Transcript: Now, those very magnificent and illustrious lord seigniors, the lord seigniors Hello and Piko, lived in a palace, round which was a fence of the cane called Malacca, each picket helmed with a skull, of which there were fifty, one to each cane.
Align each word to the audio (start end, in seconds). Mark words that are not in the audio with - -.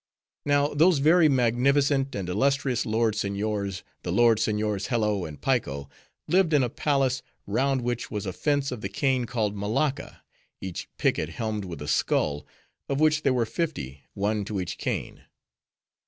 Now, 0.47 0.69
those 0.73 0.97
very 0.97 1.29
magnificent 1.29 2.15
and 2.15 2.27
illustrious 2.27 2.87
lord 2.87 3.13
seigniors, 3.13 3.83
the 4.01 4.11
lord 4.11 4.39
seigniors 4.39 4.87
Hello 4.87 5.25
and 5.25 5.39
Piko, 5.39 5.91
lived 6.27 6.53
in 6.53 6.63
a 6.63 6.71
palace, 6.71 7.21
round 7.45 7.81
which 7.81 8.09
was 8.09 8.25
a 8.25 8.33
fence 8.33 8.71
of 8.71 8.81
the 8.81 8.89
cane 8.89 9.25
called 9.25 9.55
Malacca, 9.55 10.23
each 10.59 10.89
picket 10.97 11.29
helmed 11.29 11.65
with 11.65 11.83
a 11.83 11.87
skull, 11.87 12.47
of 12.89 12.99
which 12.99 13.21
there 13.21 13.31
were 13.31 13.45
fifty, 13.45 14.01
one 14.15 14.43
to 14.45 14.59
each 14.59 14.79
cane. 14.79 15.25